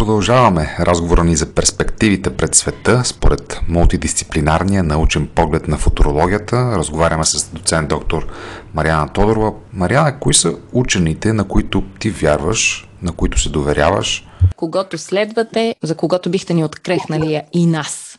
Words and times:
продължаваме 0.00 0.76
разговора 0.80 1.24
ни 1.24 1.36
за 1.36 1.54
перспективите 1.54 2.36
пред 2.36 2.54
света 2.54 3.04
според 3.04 3.60
мултидисциплинарния 3.68 4.82
научен 4.82 5.28
поглед 5.34 5.68
на 5.68 5.78
футурологията. 5.78 6.56
Разговаряме 6.56 7.24
с 7.24 7.50
доцент 7.52 7.88
доктор 7.88 8.26
Мариана 8.74 9.08
Тодорова. 9.08 9.52
Мариана, 9.72 10.18
кои 10.18 10.34
са 10.34 10.54
учените, 10.72 11.32
на 11.32 11.44
които 11.44 11.82
ти 11.98 12.10
вярваш, 12.10 12.88
на 13.02 13.12
които 13.12 13.40
се 13.40 13.48
доверяваш? 13.48 14.26
Когато 14.56 14.98
следвате, 14.98 15.74
за 15.82 15.94
когото 15.94 16.30
бихте 16.30 16.54
ни 16.54 16.64
открехнали 16.64 17.42
и 17.52 17.66
нас. 17.66 18.09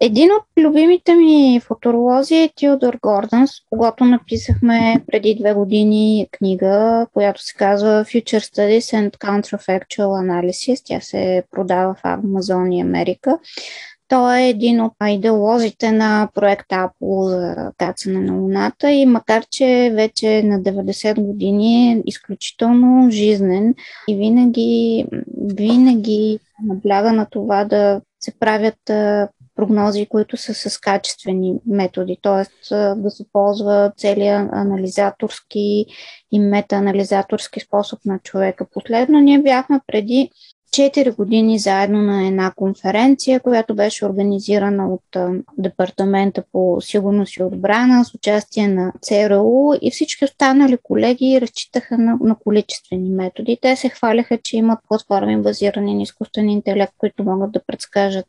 Един 0.00 0.30
от 0.32 0.64
любимите 0.64 1.14
ми 1.14 1.60
футуролози 1.60 2.34
е 2.34 2.50
Тилдор 2.56 2.98
Гордънс, 3.02 3.50
когато 3.70 4.04
написахме 4.04 5.04
преди 5.06 5.36
две 5.40 5.54
години 5.54 6.28
книга, 6.32 7.06
която 7.12 7.42
се 7.42 7.54
казва 7.54 8.04
Future 8.04 8.38
Studies 8.38 8.78
and 8.78 9.16
Counterfactual 9.16 9.98
Analysis. 9.98 10.82
Тя 10.84 11.00
се 11.00 11.42
продава 11.50 11.94
в 11.94 12.00
Амазон 12.04 12.72
и 12.72 12.80
Америка. 12.80 13.38
Той 14.08 14.38
е 14.38 14.48
един 14.48 14.80
от 14.80 14.92
идеолозите 15.08 15.92
на 15.92 16.28
проекта 16.34 16.74
Apple 16.74 17.28
за 17.28 17.72
кацане 17.78 18.20
на 18.20 18.32
Луната 18.32 18.90
и 18.90 19.06
макар, 19.06 19.44
че 19.50 19.92
вече 19.94 20.42
на 20.42 20.62
90 20.62 21.20
години 21.20 21.92
е 21.92 22.02
изключително 22.06 23.10
жизнен 23.10 23.74
и 24.08 24.14
винаги, 24.14 25.06
винаги 25.56 26.38
набляга 26.64 27.12
на 27.12 27.26
това 27.30 27.64
да 27.64 28.00
се 28.20 28.38
правят 28.38 28.78
прогнози, 29.58 30.06
които 30.06 30.36
са 30.36 30.54
с 30.54 30.78
качествени 30.78 31.54
методи, 31.66 32.16
т.е. 32.22 32.74
да 32.74 33.10
се 33.10 33.24
ползва 33.32 33.92
целият 33.96 34.48
анализаторски 34.52 35.86
и 36.32 36.40
метаанализаторски 36.40 37.60
способ 37.60 37.98
на 38.04 38.18
човека. 38.18 38.66
Последно 38.72 39.20
ние 39.20 39.38
бяхме 39.38 39.80
преди 39.86 40.30
4 40.70 41.16
години 41.16 41.58
заедно 41.58 42.02
на 42.02 42.26
една 42.26 42.52
конференция, 42.56 43.40
която 43.40 43.74
беше 43.74 44.06
организирана 44.06 44.94
от 44.94 45.16
Департамента 45.58 46.42
по 46.52 46.80
сигурност 46.80 47.36
и 47.36 47.42
отбрана 47.42 48.04
с 48.04 48.14
участие 48.14 48.68
на 48.68 48.92
ЦРУ 49.02 49.72
и 49.82 49.90
всички 49.90 50.24
останали 50.24 50.78
колеги 50.82 51.40
разчитаха 51.40 51.98
на, 51.98 52.18
на 52.20 52.36
количествени 52.44 53.10
методи. 53.10 53.58
Те 53.62 53.76
се 53.76 53.88
хваляха, 53.88 54.38
че 54.42 54.56
имат 54.56 54.78
платформи 54.88 55.42
базирани 55.42 55.94
на 55.94 56.02
изкуствен 56.02 56.48
интелект, 56.48 56.92
които 56.98 57.24
могат 57.24 57.52
да 57.52 57.60
предскажат 57.66 58.26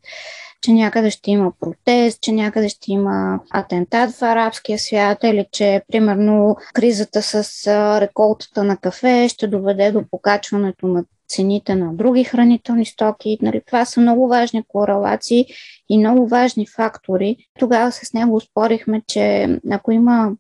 че 0.62 0.74
някъде 0.74 1.10
ще 1.10 1.32
има 1.32 1.52
протест, 1.60 2.22
че 2.22 2.32
някъде 2.32 2.70
ще 2.70 2.92
има 2.92 3.40
атентат 3.50 4.12
в 4.12 4.22
арабския 4.22 4.80
свят 4.80 5.18
или 5.24 5.46
че, 5.52 5.82
примерно, 5.92 6.58
кризата 6.74 7.22
с 7.22 7.68
реколтата 8.02 8.64
на 8.64 8.78
кафе 8.78 9.28
ще 9.30 9.48
доведе 9.48 9.92
до 9.92 10.04
покачването 10.12 10.88
на 10.88 11.04
цените 11.30 11.76
на 11.76 11.94
други 11.94 12.24
хранителни 12.24 12.86
стоки. 12.86 13.38
Нали, 13.42 13.62
това 13.68 13.86
са 13.86 14.02
много 14.02 14.28
важни 14.28 14.64
корелации 14.68 15.46
и 15.90 15.98
много 15.98 16.28
важни 16.28 16.68
фактори. 16.68 17.38
Тогава 17.60 17.92
с 17.92 18.14
него 18.14 18.40
спорихме, 18.40 19.02
че 19.08 19.48
ако 19.72 19.92
има 19.92 20.32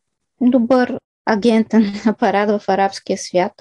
добър 0.41 0.97
агентен 1.25 1.93
апарат 2.05 2.61
в 2.61 2.69
арабския 2.69 3.17
свят, 3.17 3.51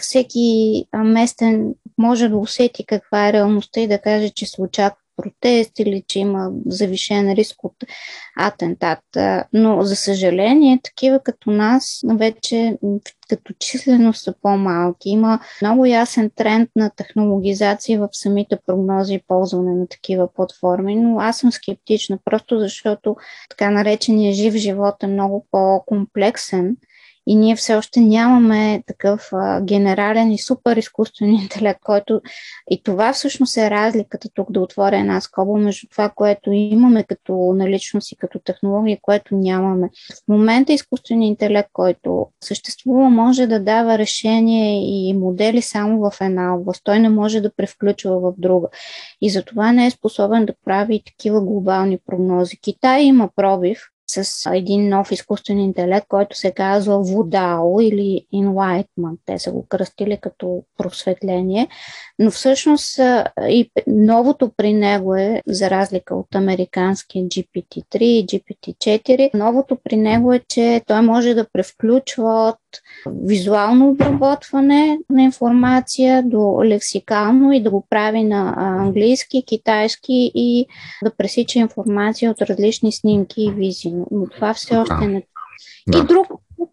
всеки 0.00 0.84
местен 0.94 1.74
може 1.98 2.28
да 2.28 2.36
усети 2.36 2.86
каква 2.86 3.28
е 3.28 3.32
реалността 3.32 3.80
и 3.80 3.88
да 3.88 3.98
каже, 3.98 4.30
че 4.30 4.46
се 4.46 4.62
очаква 4.62 5.05
протест 5.16 5.78
или 5.78 6.04
че 6.08 6.18
има 6.18 6.50
завишен 6.66 7.32
риск 7.32 7.64
от 7.64 7.74
атентат. 8.36 8.98
Но, 9.52 9.82
за 9.82 9.96
съжаление, 9.96 10.80
такива 10.82 11.20
като 11.24 11.50
нас 11.50 12.00
вече 12.14 12.78
като 13.28 13.54
числено 13.58 14.14
са 14.14 14.34
по-малки. 14.42 15.08
Има 15.08 15.40
много 15.62 15.86
ясен 15.86 16.30
тренд 16.34 16.70
на 16.76 16.90
технологизация 16.90 18.00
в 18.00 18.08
самите 18.12 18.58
прогнози 18.66 19.14
и 19.14 19.22
ползване 19.28 19.74
на 19.74 19.88
такива 19.88 20.32
платформи, 20.32 20.96
но 20.96 21.18
аз 21.20 21.38
съм 21.38 21.52
скептична, 21.52 22.18
просто 22.24 22.58
защото 22.58 23.16
така 23.50 23.70
наречения 23.70 24.32
жив 24.32 24.54
живот 24.54 24.94
е 25.02 25.06
много 25.06 25.46
по-комплексен 25.50 26.76
и 27.26 27.34
ние 27.34 27.56
все 27.56 27.74
още 27.74 28.00
нямаме 28.00 28.82
такъв 28.86 29.28
а, 29.32 29.60
генерален 29.60 30.32
и 30.32 30.38
супер 30.38 30.76
изкуствен 30.76 31.34
интелект, 31.42 31.80
който 31.84 32.20
и 32.70 32.82
това 32.82 33.12
всъщност 33.12 33.56
е 33.56 33.70
разликата 33.70 34.28
тук 34.34 34.52
да 34.52 34.60
отворя 34.60 34.98
една 34.98 35.20
скоба 35.20 35.58
между 35.58 35.86
това, 35.90 36.08
което 36.08 36.52
имаме 36.52 37.04
като 37.04 37.52
наличност 37.56 38.12
и 38.12 38.16
като 38.16 38.38
технология, 38.38 38.98
което 39.02 39.36
нямаме. 39.36 39.90
В 40.24 40.28
момента 40.28 40.72
изкуственият 40.72 41.30
интелект, 41.30 41.68
който 41.72 42.28
съществува, 42.44 43.10
може 43.10 43.46
да 43.46 43.60
дава 43.60 43.98
решение 43.98 44.82
и 45.08 45.14
модели 45.14 45.62
само 45.62 46.10
в 46.10 46.20
една 46.20 46.54
област. 46.54 46.80
Той 46.84 46.98
не 46.98 47.08
може 47.08 47.40
да 47.40 47.54
превключва 47.56 48.20
в 48.20 48.32
друга. 48.38 48.68
И 49.20 49.30
затова 49.30 49.72
не 49.72 49.86
е 49.86 49.90
способен 49.90 50.46
да 50.46 50.54
прави 50.64 51.02
такива 51.06 51.40
глобални 51.40 51.98
прогнози. 52.06 52.60
Китай 52.60 53.02
има 53.02 53.30
пробив, 53.36 53.78
с 54.06 54.50
един 54.54 54.88
нов 54.88 55.12
изкуствен 55.12 55.58
интелект, 55.58 56.06
който 56.08 56.36
се 56.36 56.50
казва 56.50 57.02
Вудао 57.02 57.80
или 57.80 58.26
Enlightenment. 58.34 59.18
Те 59.26 59.38
са 59.38 59.52
го 59.52 59.66
кръстили 59.68 60.18
като 60.20 60.62
просветление. 60.78 61.68
Но 62.18 62.30
всъщност 62.30 63.00
и 63.48 63.70
новото 63.86 64.50
при 64.56 64.72
него 64.72 65.14
е, 65.14 65.42
за 65.46 65.70
разлика 65.70 66.14
от 66.14 66.34
американския 66.34 67.24
GPT-3 67.24 67.98
и 67.98 68.26
GPT-4, 68.26 69.30
новото 69.34 69.78
при 69.84 69.96
него 69.96 70.32
е, 70.32 70.40
че 70.48 70.82
той 70.86 71.02
може 71.02 71.34
да 71.34 71.48
превключва 71.52 72.56
визуално 73.06 73.88
обработване 73.88 74.98
на 75.10 75.22
информация 75.22 76.22
до 76.22 76.60
лексикално 76.64 77.52
и 77.52 77.62
да 77.62 77.70
го 77.70 77.86
прави 77.90 78.24
на 78.24 78.54
английски, 78.56 79.44
китайски 79.46 80.32
и 80.34 80.66
да 81.04 81.10
пресича 81.16 81.58
информация 81.58 82.30
от 82.30 82.40
различни 82.40 82.92
снимки 82.92 83.42
и 83.42 83.50
визии. 83.50 83.94
Но 84.10 84.26
това 84.34 84.54
все 84.54 84.76
още 84.76 85.06
не. 85.06 85.22
Да. 85.88 85.98
И 85.98 86.02
друг 86.02 86.26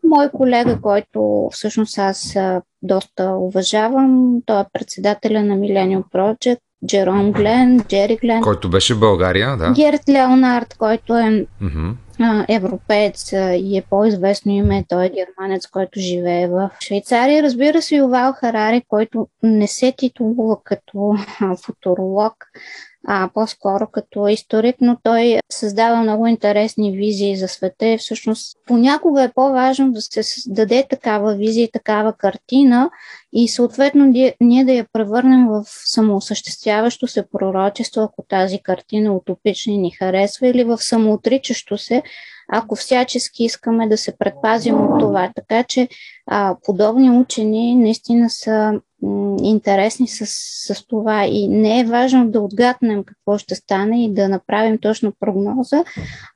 мой 0.04 0.30
колега, 0.30 0.82
който 0.82 1.50
всъщност 1.52 1.98
аз 1.98 2.38
доста 2.82 3.32
уважавам, 3.32 4.38
той 4.46 4.62
е 4.62 4.66
председателя 4.74 5.44
на 5.44 5.56
Millennium 5.56 6.04
Project, 6.14 6.60
Джером 6.88 7.32
Глен, 7.32 7.82
Джери 7.88 8.18
Глен. 8.18 8.42
Който 8.42 8.70
беше 8.70 8.94
в 8.94 9.00
България, 9.00 9.58
да. 9.58 9.74
Герт 9.76 10.10
Леонард, 10.10 10.76
който 10.78 11.18
е 11.18 11.48
mm-hmm. 11.62 11.94
Европеец 12.50 13.32
и 13.32 13.78
е 13.78 13.84
по-известно 13.90 14.52
име. 14.52 14.86
Той 14.90 15.06
е 15.06 15.10
германец, 15.10 15.68
който 15.68 16.00
живее 16.00 16.48
в 16.48 16.70
Швейцария. 16.86 17.44
Разбира 17.44 17.82
се, 17.82 17.96
Ювал 17.96 18.34
Харари, 18.34 18.84
който 18.88 19.28
не 19.44 19.68
се 19.68 19.94
титулува 19.98 20.58
като 20.64 21.16
футуролог, 21.66 22.34
а 23.08 23.30
по-скоро 23.34 23.88
като 23.88 24.28
историк, 24.28 24.76
но 24.82 24.98
той 25.04 25.40
създава 25.52 26.02
много 26.02 26.28
интересни 26.28 26.98
визии 26.98 27.38
за 27.38 27.48
света 27.48 27.88
и 27.88 27.98
всъщност 27.98 28.58
понякога 28.68 29.24
е 29.24 29.32
по-важно 29.32 29.92
да 29.92 30.02
се 30.02 30.24
даде 30.48 30.88
такава 30.90 31.36
визия, 31.36 31.70
такава 31.74 32.14
картина 32.14 32.90
и 33.34 33.48
съответно 33.48 34.06
ние 34.42 34.66
да 34.66 34.74
я 34.74 34.86
превърнем 34.94 35.48
в 35.48 35.64
самоосъществяващо 35.68 37.08
се 37.08 37.30
пророчество, 37.30 38.02
ако 38.02 38.24
тази 38.30 38.60
картина 38.60 39.14
утопична 39.14 39.74
ни 39.74 39.92
харесва, 39.92 40.48
или 40.48 40.64
в 40.64 40.78
самоотричащо 40.78 41.78
се, 41.78 42.04
ако 42.52 42.76
всячески 42.76 43.44
искаме 43.44 43.88
да 43.88 43.98
се 43.98 44.18
предпазим 44.18 44.76
от 44.76 45.00
това. 45.00 45.32
Така 45.36 45.64
че 45.64 45.88
а, 46.28 46.56
подобни 46.64 47.10
учени 47.10 47.76
наистина 47.76 48.30
са 48.30 48.82
интересни 49.42 50.08
с, 50.08 50.26
с 50.74 50.88
това 50.88 51.26
и 51.26 51.48
не 51.48 51.80
е 51.80 51.86
важно 51.86 52.30
да 52.30 52.40
отгаднем 52.40 53.04
какво 53.04 53.38
ще 53.38 53.56
стане 53.56 54.06
и 54.06 54.14
да 54.14 54.30
направим 54.30 54.78
точно 54.78 55.14
прогноза, 55.20 55.84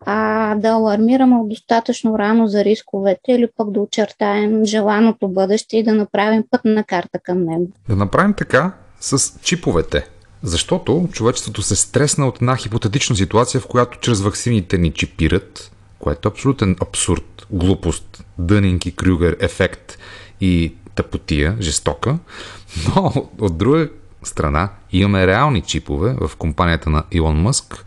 а 0.05 0.55
да 0.55 0.67
алармираме 0.67 1.35
достатъчно 1.45 2.19
рано 2.19 2.47
за 2.47 2.63
рисковете 2.63 3.31
или 3.31 3.47
пък 3.57 3.71
да 3.71 3.79
очертаем 3.79 4.65
желаното 4.65 5.27
бъдеще 5.27 5.77
и 5.77 5.83
да 5.83 5.93
направим 5.93 6.43
пътна 6.51 6.83
карта 6.83 7.19
към 7.19 7.43
него. 7.43 7.67
Да 7.89 7.95
направим 7.95 8.33
така 8.33 8.71
с 8.99 9.39
чиповете. 9.41 10.07
Защото 10.43 11.07
човечеството 11.11 11.61
се 11.61 11.75
стресна 11.75 12.27
от 12.27 12.35
една 12.35 12.55
хипотетична 12.55 13.15
ситуация, 13.15 13.61
в 13.61 13.67
която 13.67 13.99
чрез 13.99 14.21
ваксините 14.21 14.77
ни 14.77 14.91
чипират, 14.91 15.71
което 15.99 16.27
е 16.27 16.31
абсолютен 16.31 16.75
абсурд, 16.81 17.47
глупост, 17.49 18.25
дънинки, 18.37 18.95
крюгер, 18.95 19.37
ефект 19.39 19.97
и 20.41 20.73
тъпотия, 20.97 21.57
жестока. 21.59 22.17
Но 22.95 23.29
от 23.39 23.57
друга 23.57 23.89
страна 24.23 24.69
имаме 24.91 25.27
реални 25.27 25.61
чипове 25.61 26.15
в 26.21 26.35
компанията 26.35 26.89
на 26.89 27.03
Илон 27.11 27.41
Мъск, 27.41 27.85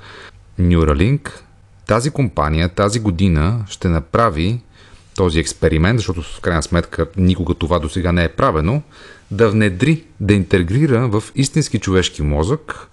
Neuralink. 0.60 1.30
Тази 1.86 2.10
компания 2.10 2.68
тази 2.68 3.00
година 3.00 3.64
ще 3.68 3.88
направи 3.88 4.60
този 5.16 5.38
експеримент, 5.38 5.98
защото 5.98 6.22
в 6.22 6.40
крайна 6.40 6.62
сметка 6.62 7.06
никога 7.16 7.54
това 7.54 7.78
до 7.78 7.88
сега 7.88 8.12
не 8.12 8.24
е 8.24 8.28
правено, 8.28 8.82
да 9.30 9.50
внедри, 9.50 10.04
да 10.20 10.34
интегрира 10.34 11.08
в 11.08 11.22
истински 11.34 11.78
човешки 11.78 12.22
мозък 12.22 12.88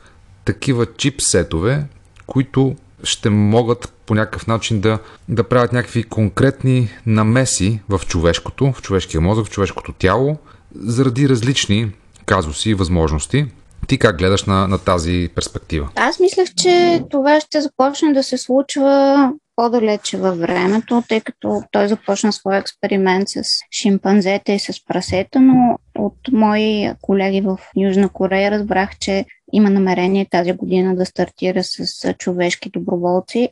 такива 0.45 0.85
чипсетове, 0.85 1.85
които 2.27 2.75
ще 3.03 3.29
могат 3.29 3.93
по 4.05 4.15
някакъв 4.15 4.47
начин 4.47 4.81
да, 4.81 4.99
да 5.29 5.43
правят 5.43 5.73
някакви 5.73 6.03
конкретни 6.03 6.89
намеси 7.05 7.79
в 7.89 8.01
човешкото, 8.07 8.71
в 8.73 8.81
човешкия 8.81 9.21
мозък, 9.21 9.45
в 9.45 9.49
човешкото 9.49 9.93
тяло, 9.93 10.37
заради 10.75 11.29
различни 11.29 11.91
казуси 12.25 12.69
и 12.69 12.73
възможности. 12.73 13.45
Ти 13.87 13.97
как 13.97 14.17
гледаш 14.17 14.43
на, 14.43 14.67
на 14.67 14.77
тази 14.77 15.29
перспектива? 15.35 15.89
Аз 15.95 16.19
мислех, 16.19 16.53
че 16.55 17.03
това 17.09 17.39
ще 17.39 17.61
започне 17.61 18.13
да 18.13 18.23
се 18.23 18.37
случва 18.37 19.31
по-далече 19.55 20.17
във 20.17 20.37
времето, 20.37 21.03
тъй 21.09 21.21
като 21.21 21.61
той 21.71 21.87
започна 21.87 22.33
своя 22.33 22.59
експеримент 22.59 23.29
с 23.29 23.43
шимпанзета 23.71 24.51
и 24.51 24.59
с 24.59 24.85
прасета, 24.85 25.39
но 25.39 25.77
от 25.97 26.17
мои 26.31 26.91
колеги 27.01 27.41
в 27.41 27.57
Южна 27.77 28.09
Корея 28.09 28.51
разбрах, 28.51 28.97
че 28.99 29.25
има 29.53 29.69
намерение 29.69 30.27
тази 30.31 30.53
година 30.53 30.95
да 30.95 31.05
стартира 31.05 31.63
с 31.63 32.13
човешки 32.13 32.69
доброволци. 32.69 33.49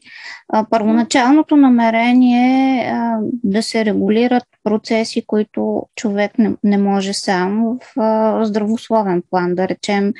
Първоначалното 0.69 1.55
намерение 1.55 2.79
е 2.79 2.93
да 3.43 3.63
се 3.63 3.85
регулират 3.85 4.43
процеси, 4.63 5.25
които 5.27 5.83
човек 5.95 6.31
не, 6.63 6.77
може 6.77 7.13
сам 7.13 7.77
в 7.95 8.45
здравословен 8.45 9.23
план, 9.29 9.55
да 9.55 9.67
речем 9.67 10.13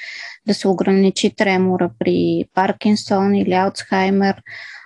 да 0.48 0.54
се 0.54 0.68
ограничи 0.68 1.36
тремора 1.36 1.90
при 2.00 2.46
Паркинсон 2.54 3.36
или 3.36 3.54
Алцхаймер, 3.54 4.42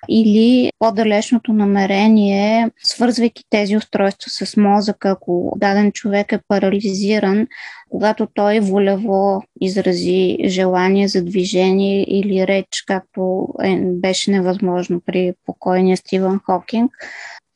или 0.07 0.71
по-далечното 0.79 1.53
намерение, 1.53 2.69
свързвайки 2.83 3.43
тези 3.49 3.77
устройства 3.77 4.31
с 4.31 4.57
мозъка, 4.57 5.09
ако 5.09 5.53
даден 5.57 5.91
човек 5.91 6.31
е 6.31 6.39
парализиран, 6.47 7.47
когато 7.89 8.27
той 8.33 8.59
волево 8.59 9.43
изрази 9.61 10.37
желание 10.45 11.07
за 11.07 11.23
движение 11.23 12.05
или 12.07 12.47
реч, 12.47 12.67
както 12.87 13.47
е, 13.63 13.79
беше 13.81 14.31
невъзможно 14.31 15.01
при 15.05 15.33
покойния 15.45 15.97
Стивън 15.97 16.39
Хокинг, 16.45 16.91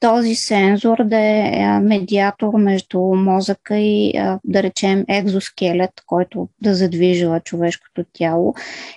този 0.04 0.36
сензор 0.36 1.04
да 1.04 1.20
е, 1.20 1.80
медиатор 1.82 2.54
между 2.54 3.00
мозъка 3.00 3.78
и, 3.78 4.14
да 4.44 4.64
речем, 4.64 5.06
екзоскелет, 5.08 5.92
който 6.06 6.48
да 6.62 6.76
задвижва 6.76 7.40
човешкото 7.40 8.06
тяло 8.14 8.54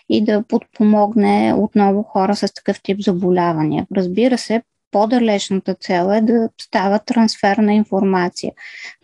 и 0.09 0.25
да 0.25 0.43
подпомогне 0.43 1.55
отново 1.57 2.03
хора 2.03 2.37
с 2.37 2.55
такъв 2.55 2.83
тип 2.83 3.01
заболявания. 3.01 3.87
Разбира 3.97 4.39
се, 4.39 4.63
по-далечната 4.91 5.75
цел 5.75 6.11
е 6.13 6.21
да 6.21 6.49
става 6.61 6.99
трансфер 6.99 7.57
на 7.57 7.75
информация 7.75 8.53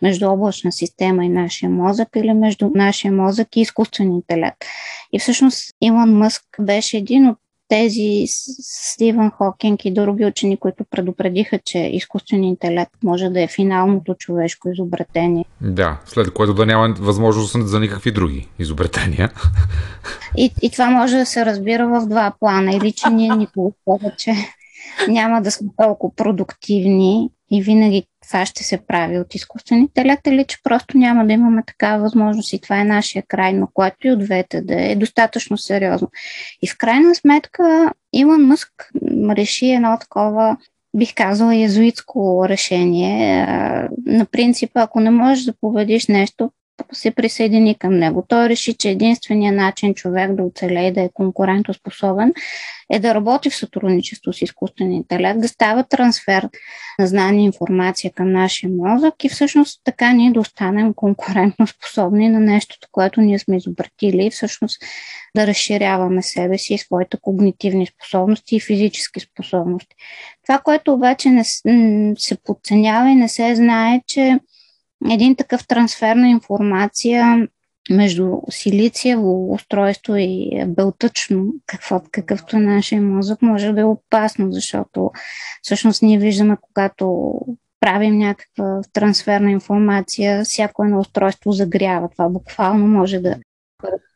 между 0.01 0.29
облачна 0.29 0.71
система 0.71 1.25
и 1.25 1.29
нашия 1.29 1.69
мозък 1.69 2.07
или 2.15 2.33
между 2.33 2.71
нашия 2.75 3.11
мозък 3.11 3.55
и 3.55 3.61
изкуствен 3.61 4.11
интелект. 4.11 4.57
И 5.13 5.19
всъщност 5.19 5.75
Илон 5.81 6.17
Мъск 6.17 6.43
беше 6.59 6.97
един 6.97 7.27
от 7.27 7.37
тези 7.73 8.23
Стивън 8.27 9.31
Хокинг 9.31 9.85
и 9.85 9.93
други 9.93 10.25
учени, 10.25 10.57
които 10.57 10.83
предупредиха, 10.91 11.59
че 11.65 11.79
изкуственият 11.79 12.49
интелект 12.49 12.91
може 13.03 13.29
да 13.29 13.41
е 13.41 13.47
финалното 13.47 14.13
човешко 14.13 14.69
изобретение. 14.69 15.45
Да, 15.61 15.97
след 16.05 16.33
което 16.33 16.53
да 16.53 16.65
няма 16.65 16.95
възможност 16.99 17.67
за 17.67 17.79
никакви 17.79 18.11
други 18.11 18.47
изобретения. 18.59 19.31
И, 20.37 20.51
и 20.61 20.69
това 20.69 20.89
може 20.89 21.17
да 21.17 21.25
се 21.25 21.45
разбира 21.45 21.87
в 21.87 22.07
два 22.07 22.33
плана. 22.39 22.75
Или 22.75 22.91
че 22.91 23.09
ние 23.09 23.35
никога 23.35 23.71
повече 23.85 24.33
няма 25.07 25.41
да 25.41 25.51
сме 25.51 25.67
толкова 25.77 26.15
продуктивни 26.15 27.29
и 27.51 27.61
винаги 27.61 28.07
това 28.27 28.45
ще 28.45 28.63
се 28.63 28.77
прави 28.87 29.19
от 29.19 29.35
изкуствен 29.35 29.79
интелект 29.79 30.27
или 30.27 30.45
че 30.45 30.57
просто 30.63 30.97
няма 30.97 31.25
да 31.25 31.33
имаме 31.33 31.63
такава 31.67 32.03
възможност 32.03 32.53
и 32.53 32.61
това 32.61 32.79
е 32.79 32.85
нашия 32.85 33.23
край, 33.27 33.53
но 33.53 33.67
което 33.73 34.07
и 34.07 34.11
от 34.11 34.19
двете 34.19 34.61
да 34.61 34.91
е 34.91 34.95
достатъчно 34.95 35.57
сериозно. 35.57 36.07
И 36.61 36.67
в 36.67 36.77
крайна 36.77 37.15
сметка 37.15 37.91
Илон 38.13 38.45
Мъск 38.45 38.69
реши 39.29 39.71
едно 39.71 39.97
такова 39.99 40.57
бих 40.95 41.13
казала, 41.15 41.55
езуитско 41.55 42.45
решение. 42.49 43.45
На 44.05 44.25
принципа, 44.25 44.81
ако 44.81 44.99
не 44.99 45.09
можеш 45.09 45.43
да 45.43 45.53
победиш 45.61 46.07
нещо, 46.07 46.51
се 46.93 47.11
присъедини 47.11 47.75
към 47.75 47.99
него. 47.99 48.25
Той 48.27 48.49
реши, 48.49 48.73
че 48.73 48.89
единственият 48.89 49.55
начин 49.55 49.93
човек 49.93 50.33
да 50.33 50.43
оцелее 50.43 50.87
и 50.87 50.93
да 50.93 51.01
е 51.01 51.09
конкурентоспособен 51.13 52.33
е 52.91 52.99
да 52.99 53.13
работи 53.13 53.49
в 53.49 53.55
сътрудничество 53.55 54.33
с 54.33 54.41
изкуствен 54.41 54.91
интелект, 54.91 55.39
да 55.39 55.47
става 55.47 55.83
трансфер 55.83 56.49
на 56.99 57.07
знание 57.07 57.41
и 57.41 57.45
информация 57.45 58.11
към 58.11 58.31
нашия 58.31 58.69
мозък 58.69 59.23
и 59.23 59.29
всъщност 59.29 59.81
така 59.83 60.13
ние 60.13 60.31
да 60.31 60.39
останем 60.39 60.93
конкурентно 60.93 61.67
способни 61.67 62.29
на 62.29 62.39
нещото, 62.39 62.87
което 62.91 63.21
ние 63.21 63.39
сме 63.39 63.57
изобретили 63.57 64.25
и 64.25 64.31
всъщност 64.31 64.81
да 65.35 65.47
разширяваме 65.47 66.21
себе 66.21 66.57
си 66.57 66.73
и 66.73 66.77
своите 66.77 67.17
когнитивни 67.21 67.87
способности 67.87 68.55
и 68.55 68.59
физически 68.59 69.19
способности. 69.19 69.95
Това, 70.43 70.59
което 70.59 70.93
обаче 70.93 71.29
не 71.29 71.43
се 72.17 72.37
подценява 72.43 73.09
и 73.09 73.15
не 73.15 73.29
се 73.29 73.55
знае, 73.55 74.01
че 74.07 74.39
един 75.11 75.35
такъв 75.35 75.67
трансфер 75.67 76.15
на 76.15 76.29
информация 76.29 77.47
между 77.89 78.31
силициево 78.49 79.53
устройство 79.53 80.15
и 80.15 80.63
белтъчно, 80.67 81.45
какво, 81.65 82.01
какъвто 82.11 82.57
е 82.57 82.59
нашия 82.59 83.01
мозък, 83.01 83.41
може 83.41 83.71
да 83.71 83.81
е 83.81 83.83
опасно, 83.83 84.51
защото 84.51 85.11
всъщност 85.61 86.01
ние 86.01 86.17
виждаме, 86.17 86.57
когато 86.61 87.33
правим 87.79 88.17
някаква 88.17 88.81
трансферна 88.93 89.51
информация, 89.51 90.43
всяко 90.43 90.83
едно 90.83 90.99
устройство 90.99 91.51
загрява. 91.51 92.09
Това 92.09 92.29
буквално 92.29 92.87
може 92.87 93.19
да 93.19 93.35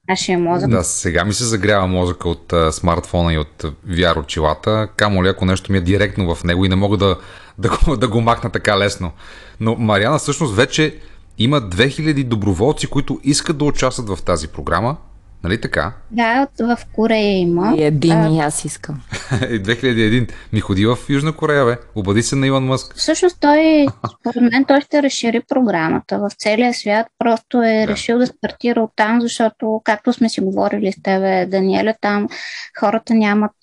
нашия 0.10 0.40
мозък. 0.40 0.70
Да, 0.70 0.84
сега 0.84 1.26
ми 1.26 1.34
се 1.34 1.44
загрява 1.44 1.88
мозъка 1.88 2.30
от 2.30 2.54
а, 2.54 2.72
смартфона 2.72 3.34
и 3.34 3.38
от 3.38 3.66
VR 3.88 4.20
очилата, 4.20 4.88
камо 4.96 5.24
ли 5.24 5.28
ако 5.28 5.46
нещо 5.46 5.72
ми 5.72 5.78
е 5.78 5.82
директно 5.82 6.36
в 6.36 6.44
него 6.44 6.66
и 6.66 6.70
не 6.70 6.76
мога 6.76 6.98
да, 6.98 7.18
да, 7.58 7.70
го, 7.70 7.98
да 7.98 8.08
го 8.08 8.22
махна 8.22 8.50
така 8.50 8.78
лесно. 8.78 9.12
Но 9.60 9.76
Мариана 9.76 10.18
всъщност 10.18 10.56
вече 10.56 10.96
има 11.38 11.62
2000 11.62 12.24
доброволци, 12.24 12.88
които 12.88 13.20
искат 13.24 13.58
да 13.58 13.66
участват 13.66 14.10
в 14.10 14.24
тази 14.24 14.48
програма 14.48 14.96
Нали 15.48 15.62
така? 15.62 15.94
Да, 16.12 16.48
в 16.60 16.78
Корея 16.94 17.38
има. 17.40 17.76
И 17.78 17.84
един 17.84 18.34
и 18.34 18.40
аз 18.40 18.66
искам. 18.66 19.02
2001 19.32 20.32
ми 20.54 20.60
ходи 20.60 20.86
в 20.86 20.98
Южна 21.10 21.34
Корея, 21.34 21.66
бе. 21.66 21.78
Обади 21.96 22.24
се 22.24 22.36
на 22.36 22.48
Иван 22.48 22.64
Мъск. 22.64 22.96
Всъщност 22.96 23.38
той, 23.40 23.88
според 24.20 24.52
мен, 24.52 24.66
той 24.66 24.82
ще 24.82 25.04
разшири 25.04 25.42
програмата 25.50 26.20
в 26.20 26.30
целия 26.38 26.74
свят. 26.74 27.08
Просто 27.20 27.62
е 27.64 27.86
да. 27.86 27.88
решил 27.88 28.18
да 28.18 28.28
стартира 28.28 28.82
от 28.82 28.92
там, 28.96 29.22
защото, 29.22 29.82
както 29.84 30.14
сме 30.14 30.30
си 30.30 30.42
говорили 30.42 30.92
с 30.92 31.02
тебе, 31.04 31.46
Даниеля, 31.46 31.94
там 32.02 32.28
хората 32.80 33.14
нямат 33.14 33.56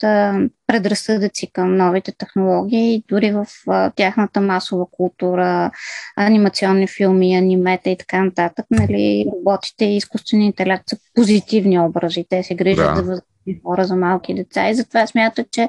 предразсъдъци 0.66 1.50
към 1.52 1.76
новите 1.76 2.12
технологии, 2.18 3.04
дори 3.08 3.32
в 3.32 3.46
а, 3.68 3.90
тяхната 3.90 4.40
масова 4.40 4.86
култура, 4.90 5.70
анимационни 6.16 6.86
филми, 6.86 7.36
анимета 7.36 7.90
и 7.90 7.96
така 7.96 8.24
нататък, 8.24 8.66
нали, 8.70 9.26
роботите 9.36 9.84
и 9.84 9.96
изкуственият 9.96 10.52
интелект 10.52 10.84
са 10.90 10.96
позитивни 11.14 11.80
образи. 11.80 12.26
Те 12.28 12.42
се 12.42 12.54
грижат 12.54 12.94
да. 12.94 12.96
за 12.96 13.02
възрастни 13.02 13.60
хора, 13.64 13.84
за 13.84 13.96
малки 13.96 14.34
деца 14.34 14.70
и 14.70 14.74
затова 14.74 15.06
смятат, 15.06 15.50
че 15.50 15.68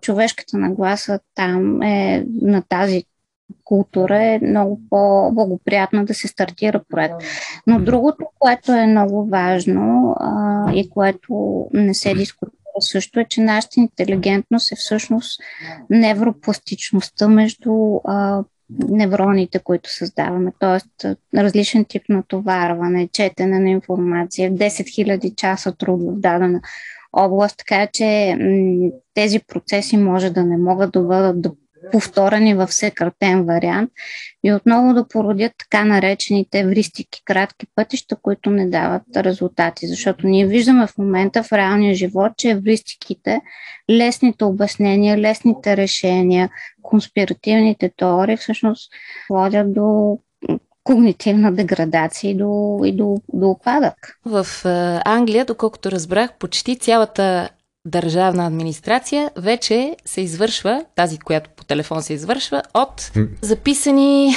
човешката 0.00 0.56
нагласа 0.58 1.20
там 1.34 1.82
е 1.82 2.24
на 2.42 2.62
тази 2.68 3.04
култура 3.64 4.24
е 4.24 4.40
много 4.42 4.80
по-благоприятна 4.90 6.04
да 6.04 6.14
се 6.14 6.28
стартира 6.28 6.80
проект. 6.88 7.14
Но 7.66 7.80
другото, 7.80 8.26
което 8.38 8.72
е 8.72 8.86
много 8.86 9.26
важно 9.26 10.16
а, 10.20 10.72
и 10.74 10.90
което 10.90 11.66
не 11.72 11.94
се 11.94 12.14
дискутира 12.14 12.57
също 12.80 13.20
е, 13.20 13.24
че 13.28 13.40
нашата 13.40 13.80
интелигентност 13.80 14.72
е 14.72 14.76
всъщност 14.76 15.40
невропластичността 15.90 17.28
между 17.28 18.00
а, 18.04 18.42
невроните, 18.88 19.58
които 19.58 19.92
създаваме, 19.92 20.52
т.е. 20.60 21.14
различен 21.36 21.84
тип 21.84 22.02
натоварване, 22.08 23.08
четене 23.12 23.58
на 23.58 23.70
информация, 23.70 24.52
10 24.52 24.58
000 24.58 25.34
часа 25.34 25.72
труд 25.72 26.00
в 26.02 26.20
дадена 26.20 26.60
област, 27.12 27.58
така 27.58 27.86
че 27.92 28.36
м- 28.40 28.90
тези 29.14 29.38
процеси 29.38 29.96
може 29.96 30.30
да 30.30 30.44
не 30.44 30.56
могат 30.56 30.92
да 30.92 31.00
бъдат 31.00 31.40
повторени 31.92 32.54
в 32.54 32.72
съкратен 32.72 33.44
вариант 33.44 33.90
и 34.44 34.52
отново 34.52 34.94
да 34.94 35.08
породят 35.08 35.52
така 35.58 35.84
наречените 35.84 36.66
вристики, 36.66 37.22
кратки 37.24 37.66
пътища, 37.74 38.16
които 38.22 38.50
не 38.50 38.68
дават 38.68 39.02
резултати. 39.16 39.86
Защото 39.86 40.26
ние 40.26 40.46
виждаме 40.46 40.86
в 40.86 40.98
момента 40.98 41.42
в 41.42 41.52
реалния 41.52 41.94
живот, 41.94 42.32
че 42.36 42.50
евристиките, 42.50 43.40
лесните 43.90 44.44
обяснения, 44.44 45.18
лесните 45.18 45.76
решения, 45.76 46.50
конспиративните 46.82 47.90
теории 47.96 48.36
всъщност 48.36 48.90
водят 49.30 49.74
до 49.74 50.18
когнитивна 50.84 51.52
деградация 51.52 52.30
и 52.30 52.34
до, 52.34 52.80
и 52.84 52.92
до, 52.92 53.16
до 53.32 53.50
опадък. 53.50 54.18
В 54.24 54.46
Англия, 55.04 55.44
доколкото 55.44 55.90
разбрах, 55.90 56.32
почти 56.38 56.78
цялата 56.78 57.48
държавна 57.86 58.46
администрация 58.46 59.30
вече 59.36 59.96
се 60.04 60.20
извършва, 60.20 60.84
тази, 60.96 61.18
която 61.18 61.50
по 61.56 61.64
телефон 61.64 62.02
се 62.02 62.12
извършва, 62.12 62.62
от 62.74 63.10
записани 63.42 64.34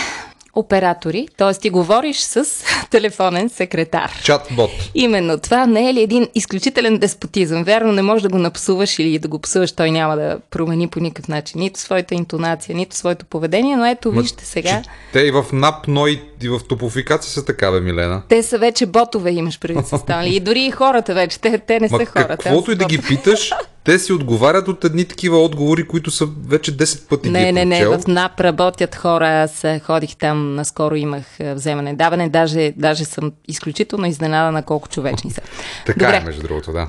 оператори, 0.55 1.27
т.е. 1.37 1.53
ти 1.53 1.69
говориш 1.69 2.17
с 2.17 2.45
телефонен 2.89 3.49
секретар. 3.49 4.11
Чат-бот. 4.23 4.69
Именно 4.95 5.39
това 5.39 5.65
не 5.65 5.89
е 5.89 5.93
ли 5.93 6.01
един 6.01 6.27
изключителен 6.35 6.97
деспотизъм? 6.97 7.63
Вярно, 7.63 7.91
не 7.91 8.01
можеш 8.01 8.21
да 8.21 8.29
го 8.29 8.37
напсуваш 8.37 8.99
или 8.99 9.19
да 9.19 9.27
го 9.27 9.39
псуваш, 9.39 9.71
той 9.71 9.91
няма 9.91 10.15
да 10.15 10.39
промени 10.49 10.87
по 10.87 10.99
никакъв 10.99 11.27
начин 11.27 11.61
нито 11.61 11.79
своята 11.79 12.15
интонация, 12.15 12.75
нито 12.75 12.95
своето 12.95 13.25
поведение, 13.25 13.75
но 13.75 13.85
ето 13.85 14.11
вижте 14.11 14.45
сега. 14.45 14.81
Те 15.13 15.19
и 15.19 15.31
в 15.31 15.45
НАП, 15.53 15.87
но 15.87 16.07
и, 16.07 16.21
и 16.43 16.49
в 16.49 16.59
топофикация 16.69 17.31
са 17.31 17.45
такава, 17.45 17.81
Милена. 17.81 18.21
Те 18.29 18.43
са 18.43 18.57
вече 18.57 18.85
ботове, 18.85 19.31
имаш 19.31 19.59
преди 19.59 19.83
се 19.83 19.97
станали. 19.97 20.35
И 20.35 20.39
дори 20.39 20.61
и 20.61 20.71
хората 20.71 21.13
вече, 21.13 21.39
те, 21.39 21.57
те 21.57 21.79
не 21.79 21.87
Ма 21.91 21.97
са 21.99 22.05
хора. 22.05 22.27
каквото 22.27 22.71
и 22.71 22.75
да 22.75 22.85
ги 22.85 22.97
питаш, 22.97 23.51
те 23.83 23.99
си 23.99 24.13
отговарят 24.13 24.67
от 24.67 24.83
едни 24.85 25.05
такива 25.05 25.37
отговори, 25.37 25.87
които 25.87 26.11
са 26.11 26.27
вече 26.47 26.77
10 26.77 27.07
пъти 27.09 27.29
Не, 27.29 27.45
ги 27.45 27.51
не, 27.51 27.65
не, 27.65 27.79
прочел. 27.79 27.99
в 27.99 28.07
НАП 28.07 28.39
работят 28.39 28.95
хора. 28.95 29.27
Аз 29.29 29.63
е, 29.63 29.79
ходих 29.79 30.15
там, 30.15 30.55
наскоро 30.55 30.95
имах 30.95 31.39
е, 31.39 31.53
вземане 31.53 31.93
даване. 31.93 32.29
Даже, 32.29 32.73
даже 32.77 33.05
съм 33.05 33.31
изключително 33.47 34.05
изненадана 34.05 34.63
колко 34.63 34.89
човечни 34.89 35.31
са. 35.31 35.41
Така 35.85 36.05
Добре. 36.05 36.17
е, 36.17 36.23
между 36.25 36.41
другото, 36.41 36.71
да. 36.71 36.87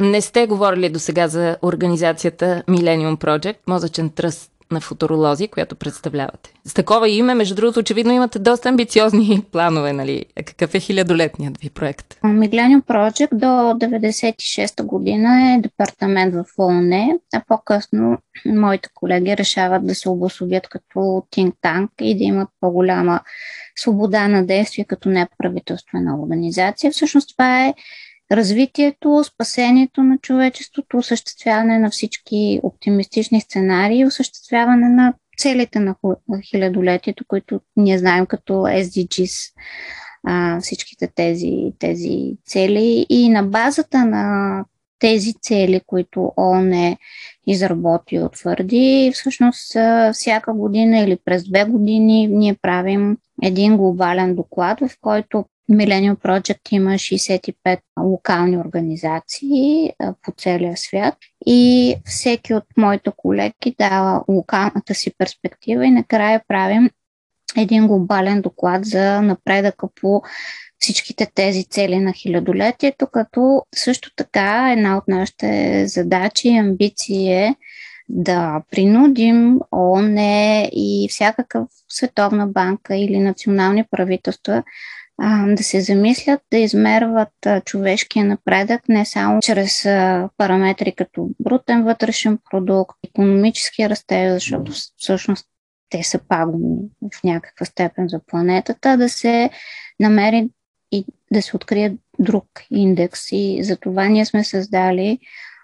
Не 0.00 0.20
сте 0.20 0.46
говорили 0.46 0.88
до 0.88 0.98
сега 0.98 1.28
за 1.28 1.56
организацията 1.62 2.62
Millennium 2.68 3.16
Project, 3.16 3.56
мозъчен 3.66 4.10
тръст 4.10 4.50
на 4.72 4.80
футуролози, 4.80 5.48
която 5.48 5.76
представлявате. 5.76 6.52
С 6.64 6.74
такова 6.74 7.08
име, 7.08 7.34
между 7.34 7.54
другото, 7.54 7.80
очевидно 7.80 8.12
имате 8.12 8.38
доста 8.38 8.68
амбициозни 8.68 9.42
планове, 9.52 9.92
нали? 9.92 10.24
Какъв 10.44 10.74
е 10.74 10.80
хилядолетният 10.80 11.58
ви 11.58 11.70
проект? 11.70 12.18
Millennium 12.24 12.82
Project 12.82 13.34
до 13.34 13.46
96-та 13.86 14.84
година 14.84 15.54
е 15.54 15.60
департамент 15.60 16.34
в 16.34 16.44
ООН, 16.58 17.18
а 17.34 17.42
по-късно 17.48 18.18
моите 18.46 18.88
колеги 18.94 19.36
решават 19.36 19.86
да 19.86 19.94
се 19.94 20.08
обособят 20.08 20.68
като 20.68 20.98
think 20.98 21.52
tank 21.64 21.88
и 22.02 22.18
да 22.18 22.24
имат 22.24 22.48
по-голяма 22.60 23.20
свобода 23.76 24.28
на 24.28 24.46
действие 24.46 24.84
като 24.84 25.08
неправителствена 25.08 26.22
организация. 26.22 26.90
Всъщност 26.90 27.30
това 27.30 27.66
е 27.66 27.74
развитието, 28.32 29.24
спасението 29.24 30.02
на 30.02 30.18
човечеството, 30.18 30.96
осъществяване 30.96 31.78
на 31.78 31.90
всички 31.90 32.60
оптимистични 32.62 33.40
сценарии, 33.40 34.06
осъществяване 34.06 34.88
на 34.88 35.14
целите 35.38 35.80
на 35.80 35.94
хилядолетието, 36.50 37.24
които 37.28 37.60
ние 37.76 37.98
знаем 37.98 38.26
като 38.26 38.52
SDGs, 38.52 39.52
а, 40.24 40.60
всичките 40.60 41.08
тези, 41.14 41.72
тези 41.78 42.36
цели. 42.46 43.06
И 43.08 43.28
на 43.28 43.42
базата 43.42 44.04
на 44.04 44.64
тези 44.98 45.34
цели, 45.42 45.80
които 45.86 46.32
ООН 46.36 46.72
е 46.72 46.96
изработи 47.46 48.14
и 48.14 48.20
утвърди, 48.20 49.10
всъщност 49.14 49.76
всяка 50.12 50.52
година 50.52 50.98
или 50.98 51.18
през 51.24 51.48
две 51.48 51.64
години 51.64 52.26
ние 52.26 52.54
правим 52.54 53.16
един 53.42 53.76
глобален 53.76 54.34
доклад, 54.34 54.80
в 54.80 54.90
който 55.00 55.44
Millennium 55.70 56.16
Project 56.16 56.72
има 56.72 56.90
65 56.90 57.78
локални 58.00 58.58
организации 58.58 59.92
по 60.22 60.32
целия 60.36 60.76
свят. 60.76 61.14
И 61.46 61.94
всеки 62.04 62.54
от 62.54 62.64
моите 62.76 63.10
колеги 63.16 63.74
дава 63.78 64.24
локалната 64.28 64.94
си 64.94 65.12
перспектива 65.18 65.86
и 65.86 65.90
накрая 65.90 66.42
правим 66.48 66.90
един 67.56 67.86
глобален 67.86 68.40
доклад 68.40 68.84
за 68.84 69.22
напредъка 69.22 69.88
по 70.00 70.22
всичките 70.78 71.26
тези 71.34 71.64
цели 71.64 71.98
на 71.98 72.12
хилядолетието, 72.12 73.06
като 73.06 73.62
също 73.74 74.10
така 74.16 74.72
една 74.72 74.96
от 74.96 75.08
нашите 75.08 75.86
задачи 75.86 76.48
и 76.48 76.58
амбиции 76.58 77.32
е 77.32 77.54
да 78.08 78.62
принудим 78.70 79.60
ООН 79.72 80.18
и 80.72 81.06
всякакъв 81.10 81.68
Световна 81.88 82.46
банка 82.46 82.96
или 82.96 83.18
национални 83.18 83.84
правителства 83.90 84.62
да 85.46 85.62
се 85.62 85.80
замислят 85.80 86.40
да 86.50 86.58
измерват 86.58 87.32
човешкия 87.64 88.24
напредък 88.24 88.88
не 88.88 89.04
само 89.04 89.40
чрез 89.42 89.82
параметри 90.36 90.92
като 90.92 91.30
брутен 91.40 91.84
вътрешен 91.84 92.38
продукт, 92.50 92.98
економически 93.08 93.88
растеж, 93.88 94.32
защото 94.32 94.72
всъщност 94.96 95.46
те 95.90 96.02
са 96.02 96.18
пагубни 96.28 96.76
в 97.14 97.24
някаква 97.24 97.66
степен 97.66 98.08
за 98.08 98.20
планетата, 98.26 98.96
да 98.96 99.08
се 99.08 99.50
намери 100.00 100.48
и 100.92 101.04
да 101.32 101.42
се 101.42 101.56
открие 101.56 101.96
друг 102.18 102.46
индекс. 102.70 103.32
И 103.32 103.58
за 103.62 103.76
това 103.76 104.08
ние 104.08 104.24
сме 104.24 104.44
създали 104.44 105.18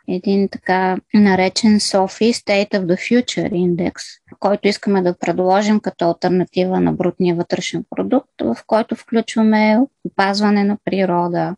един 0.09 0.49
така 0.49 0.97
наречен 1.15 1.81
SOFI 1.81 2.33
State 2.33 2.71
of 2.71 2.85
the 2.85 2.95
Future 2.95 3.51
Index, 3.53 3.95
който 4.41 4.69
искаме 4.69 5.03
да 5.03 5.19
предложим 5.19 5.81
като 5.81 6.05
альтернатива 6.05 6.81
на 6.81 6.93
брутния 6.93 7.35
вътрешен 7.35 7.85
продукт, 7.91 8.31
в 8.41 8.57
който 8.67 8.97
включваме 8.97 9.79
опазване 10.05 10.65
на 10.65 10.79
природа, 10.85 11.57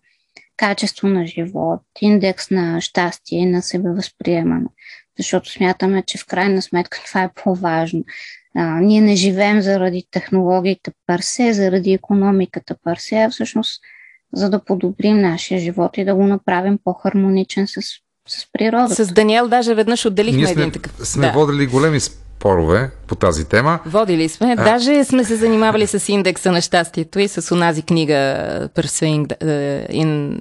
качество 0.57 1.09
на 1.09 1.26
живот, 1.26 1.81
индекс 2.00 2.50
на 2.50 2.81
щастие 2.81 3.38
и 3.38 3.47
на 3.47 3.62
себевъзприемане. 3.62 4.67
Защото 5.19 5.50
смятаме, 5.50 6.03
че 6.03 6.19
в 6.19 6.26
крайна 6.26 6.62
сметка 6.62 6.99
това 7.07 7.23
е 7.23 7.33
по-важно. 7.45 8.05
А, 8.55 8.81
ние 8.81 9.00
не 9.00 9.17
живеем 9.17 9.61
заради 9.61 10.07
технологиите 10.11 10.93
парсе, 11.07 11.53
заради 11.53 11.93
економиката 11.93 12.76
парсе, 12.85 13.17
а 13.17 13.31
всъщност 13.31 13.83
за 14.33 14.50
да 14.50 14.65
подобрим 14.65 15.21
нашия 15.21 15.61
живот 15.61 15.99
и 15.99 16.05
да 16.05 16.15
го 16.15 16.26
направим 16.26 16.79
по-хармоничен 16.85 17.67
с 17.67 17.81
с 18.26 18.47
природата. 18.52 19.04
С 19.04 19.12
Даниел 19.12 19.49
даже 19.49 19.75
веднъж 19.75 20.06
отделихме 20.06 20.42
Ние 20.42 20.47
сме, 20.47 20.62
един 20.62 20.73
такъв. 20.73 20.92
сме 21.09 21.26
да. 21.26 21.33
водили 21.33 21.66
големи 21.66 22.00
спорове 22.00 22.90
по 23.06 23.14
тази 23.14 23.45
тема. 23.45 23.78
Водили 23.87 24.28
сме. 24.28 24.54
А... 24.59 24.64
Даже 24.64 25.04
сме 25.04 25.25
се 25.25 25.37
занимавали 25.37 25.87
с 25.87 26.09
индекса 26.09 26.52
на 26.52 26.61
щастието 26.61 27.18
и 27.18 27.28
с 27.28 27.54
онази 27.54 27.83
книга 27.83 28.14
Pursuing 28.75 29.26
the, 29.26 29.90
in, 29.90 30.40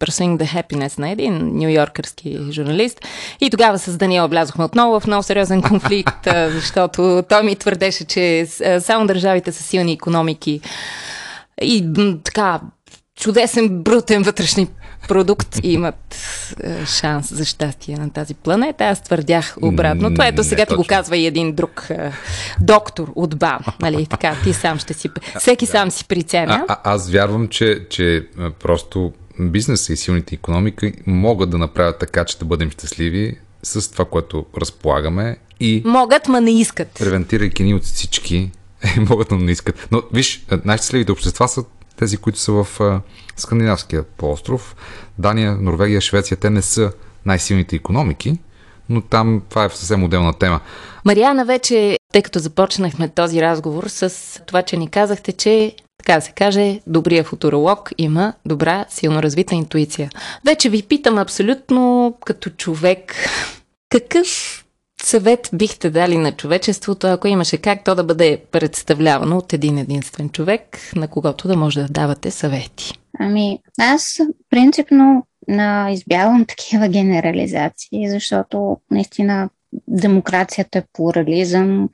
Pursuing 0.00 0.36
the 0.36 0.46
Happiness 0.46 0.98
на 0.98 1.10
един 1.10 1.50
нью-йоркърски 1.54 2.38
журналист. 2.50 3.00
И 3.40 3.50
тогава 3.50 3.78
с 3.78 3.96
Даниел 3.96 4.28
влязохме 4.28 4.64
отново 4.64 5.00
в 5.00 5.06
много 5.06 5.22
сериозен 5.22 5.62
конфликт, 5.62 6.28
защото 6.50 7.22
той 7.28 7.42
ми 7.42 7.56
твърдеше, 7.56 8.04
че 8.04 8.46
само 8.80 9.06
държавите 9.06 9.52
с 9.52 9.64
силни 9.64 9.92
економики 9.92 10.60
и 11.62 11.86
така 12.24 12.60
чудесен 13.20 13.82
брутен 13.82 14.22
вътрешни 14.22 14.68
продукт 15.08 15.58
имат 15.62 16.16
е, 16.62 16.86
шанс 16.86 17.34
за 17.34 17.44
щастие 17.44 17.96
на 17.96 18.10
тази 18.10 18.34
планета. 18.34 18.84
Аз 18.84 19.02
твърдях 19.02 19.56
обратно. 19.62 20.10
Това 20.10 20.26
ето 20.26 20.44
сега 20.44 20.66
ти 20.66 20.74
го 20.74 20.84
казва 20.84 21.16
и 21.16 21.26
един 21.26 21.52
друг 21.54 21.86
е, 21.90 22.12
доктор 22.60 23.12
от 23.14 23.38
БАМ. 23.38 23.60
Нали, 23.80 24.06
така, 24.06 24.36
ти 24.44 24.52
сам 24.52 24.78
ще 24.78 24.94
си... 24.94 25.10
Всеки 25.38 25.66
сам 25.66 25.90
си 25.90 26.04
приценя. 26.04 26.64
А, 26.68 26.76
а, 26.84 26.92
аз 26.94 27.10
вярвам, 27.10 27.48
че, 27.48 27.86
че 27.90 28.26
просто 28.62 29.12
бизнеса 29.40 29.92
и 29.92 29.96
силните 29.96 30.34
економики 30.34 30.92
могат 31.06 31.50
да 31.50 31.58
направят 31.58 31.98
така, 31.98 32.24
че 32.24 32.38
да 32.38 32.44
бъдем 32.44 32.70
щастливи 32.70 33.38
с 33.62 33.92
това, 33.92 34.04
което 34.04 34.46
разполагаме 34.60 35.36
и... 35.60 35.82
Могат, 35.84 36.28
ма 36.28 36.40
не 36.40 36.60
искат. 36.60 36.88
Превентирайки 36.98 37.62
ни 37.62 37.74
от 37.74 37.82
всички, 37.82 38.50
могат, 39.10 39.30
но 39.30 39.36
не 39.36 39.52
искат. 39.52 39.88
Но 39.90 40.02
виж, 40.12 40.46
най-щастливите 40.64 41.12
общества 41.12 41.48
са 41.48 41.64
тези, 41.96 42.16
които 42.16 42.38
са 42.38 42.52
в 42.52 42.66
скандинавския 43.36 44.02
полуостров. 44.02 44.76
Дания, 45.18 45.56
Норвегия, 45.60 46.00
Швеция, 46.00 46.36
те 46.36 46.50
не 46.50 46.62
са 46.62 46.92
най-силните 47.26 47.76
економики, 47.76 48.38
но 48.88 49.00
там 49.00 49.42
това 49.48 49.64
е 49.64 49.68
съвсем 49.68 50.04
отделна 50.04 50.32
тема. 50.32 50.60
Мариана 51.04 51.44
вече, 51.44 51.98
тъй 52.12 52.22
като 52.22 52.38
започнахме 52.38 53.08
този 53.08 53.42
разговор 53.42 53.84
с 53.88 54.40
това, 54.46 54.62
че 54.62 54.76
ни 54.76 54.88
казахте, 54.88 55.32
че 55.32 55.74
така 55.98 56.14
да 56.14 56.20
се 56.20 56.32
каже, 56.32 56.80
добрия 56.86 57.24
футуролог 57.24 57.90
има 57.98 58.32
добра, 58.46 58.84
силно 58.88 59.22
развита 59.22 59.54
интуиция. 59.54 60.10
Вече 60.46 60.70
ви 60.70 60.82
питам 60.82 61.18
абсолютно 61.18 62.14
като 62.24 62.50
човек, 62.50 63.14
какъв 63.88 64.61
съвет 65.04 65.50
бихте 65.52 65.90
дали 65.90 66.18
на 66.18 66.32
човечеството, 66.32 67.06
ако 67.06 67.28
имаше 67.28 67.56
как 67.56 67.84
то 67.84 67.94
да 67.94 68.04
бъде 68.04 68.42
представлявано 68.50 69.36
от 69.36 69.52
един 69.52 69.78
единствен 69.78 70.28
човек, 70.28 70.78
на 70.96 71.08
когото 71.08 71.48
да 71.48 71.56
може 71.56 71.82
да 71.82 71.88
давате 71.88 72.30
съвети? 72.30 72.92
Ами, 73.18 73.58
аз 73.80 74.18
принципно 74.50 75.26
на, 75.48 75.90
избягвам 75.90 76.44
такива 76.44 76.88
генерализации, 76.88 78.10
защото 78.10 78.76
наистина 78.90 79.48
демокрацията 79.88 80.78
е 80.78 80.84
плурализъм 80.92 81.88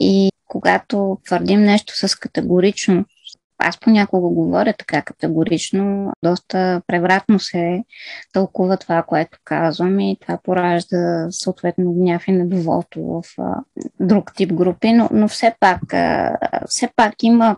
и 0.00 0.30
когато 0.46 1.18
твърдим 1.24 1.60
нещо 1.60 2.08
с 2.08 2.14
категоричност, 2.14 3.10
аз 3.60 3.80
понякога 3.80 4.28
говоря 4.28 4.74
така 4.78 5.02
категорично, 5.02 6.12
доста 6.22 6.82
превратно 6.86 7.38
се 7.38 7.84
тълкува 8.32 8.76
това, 8.76 9.02
което 9.02 9.38
казвам 9.44 10.00
и 10.00 10.16
това 10.20 10.38
поражда 10.42 11.26
съответно 11.30 11.92
гняв 11.92 12.28
и 12.28 12.32
недоволство 12.32 13.22
в 13.22 13.42
а, 13.42 13.54
друг 14.00 14.34
тип 14.34 14.52
групи, 14.52 14.92
но, 14.92 15.08
но 15.12 15.28
все, 15.28 15.54
пак, 15.60 15.94
а, 15.94 16.36
все 16.66 16.88
пак 16.96 17.22
има 17.22 17.56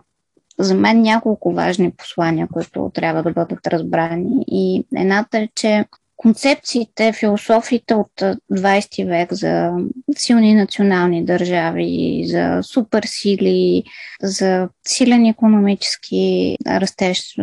за 0.59 0.75
мен 0.75 1.01
няколко 1.01 1.53
важни 1.53 1.91
послания, 1.91 2.47
които 2.53 2.91
трябва 2.93 3.23
да 3.23 3.31
бъдат 3.31 3.67
разбрани. 3.67 4.45
И 4.47 4.85
едната 4.95 5.37
е, 5.37 5.49
че 5.55 5.85
концепциите, 6.23 7.13
философиите 7.13 7.93
от 7.93 8.11
20 8.51 9.07
век 9.07 9.33
за 9.33 9.71
силни 10.17 10.53
национални 10.53 11.25
държави, 11.25 12.23
за 12.27 12.59
суперсили, 12.63 13.83
за 14.21 14.69
силен 14.87 15.25
економически 15.25 16.57
растеж 16.67 17.37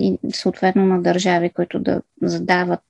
и 0.00 0.18
съответно 0.32 0.86
на 0.86 1.02
държави, 1.02 1.50
които 1.50 1.78
да 1.78 2.02
задават 2.22 2.80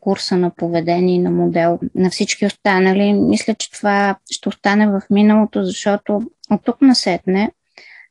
курса 0.00 0.36
на 0.36 0.50
поведение 0.50 1.14
и 1.14 1.18
на 1.18 1.30
модел 1.30 1.78
на 1.94 2.10
всички 2.10 2.46
останали. 2.46 3.12
Мисля, 3.12 3.54
че 3.54 3.70
това 3.70 4.16
ще 4.30 4.48
остане 4.48 4.86
в 4.86 5.02
миналото, 5.10 5.64
защото 5.64 6.22
от 6.50 6.64
тук 6.64 6.82
насетне 6.82 7.50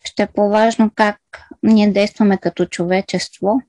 ще 0.03 0.23
е 0.23 0.27
по-важно 0.27 0.91
как 0.95 1.17
ние 1.63 1.91
действаме 1.91 2.37
като 2.37 2.65
човечество, 2.65 3.61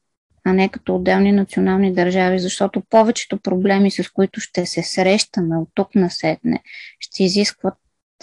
а 0.48 0.52
не 0.52 0.68
като 0.68 0.94
отделни 0.94 1.32
национални 1.32 1.92
държави, 1.92 2.38
защото 2.38 2.82
повечето 2.90 3.38
проблеми, 3.38 3.90
с 3.90 4.10
които 4.12 4.40
ще 4.40 4.66
се 4.66 4.82
срещаме 4.82 5.56
от 5.56 5.68
тук 5.74 5.94
насетне, 5.94 6.62
ще 7.00 7.24
изискват 7.24 7.74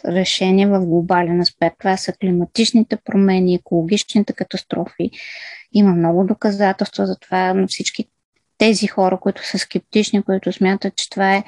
решения 0.08 0.68
в 0.68 0.86
глобален 0.86 1.42
аспект. 1.42 1.76
Това 1.80 1.98
са 1.98 2.14
климатичните 2.14 2.98
промени, 3.06 3.56
екологичните 3.56 4.34
катастрофи. 4.34 5.12
Има 5.74 5.92
много 5.92 6.24
доказателства 6.24 7.06
за 7.06 7.20
това 7.20 7.54
на 7.54 7.68
всички 7.68 8.06
тези 8.58 8.88
хора, 8.88 9.20
които 9.20 9.48
са 9.48 9.60
скептични, 9.60 10.24
които 10.24 10.52
смятат, 10.52 10.96
че 10.96 11.10
това 11.10 11.36
е 11.36 11.44